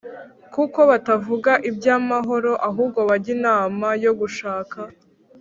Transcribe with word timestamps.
Kuko 0.53 0.79
batavuga 0.89 1.51
iby’amahoro, 1.69 2.51
ahubwo 2.67 2.99
bajya 3.09 3.29
inama 3.37 3.87
yo 4.03 4.11
gushaka 4.19 4.77